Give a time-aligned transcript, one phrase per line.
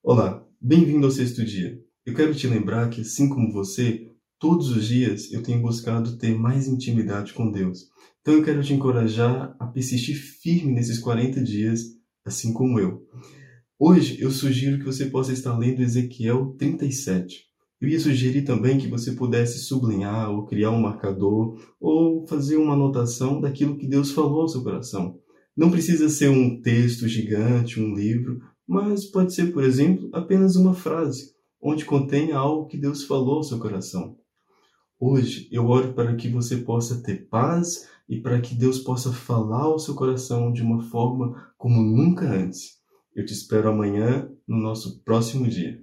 [0.00, 1.76] Olá, bem-vindo ao sexto dia.
[2.06, 6.38] Eu quero te lembrar que, assim como você, todos os dias eu tenho buscado ter
[6.38, 7.88] mais intimidade com Deus.
[8.20, 11.80] Então eu quero te encorajar a persistir firme nesses 40 dias,
[12.24, 13.02] assim como eu.
[13.76, 17.46] Hoje eu sugiro que você possa estar lendo Ezequiel 37.
[17.80, 22.74] Eu ia sugerir também que você pudesse sublinhar ou criar um marcador ou fazer uma
[22.74, 25.18] anotação daquilo que Deus falou ao seu coração.
[25.56, 30.74] Não precisa ser um texto gigante, um livro, mas pode ser, por exemplo, apenas uma
[30.74, 34.18] frase, onde contém algo que Deus falou ao seu coração.
[35.00, 39.62] Hoje eu oro para que você possa ter paz e para que Deus possa falar
[39.62, 42.78] ao seu coração de uma forma como nunca antes.
[43.14, 45.82] Eu te espero amanhã no nosso próximo dia.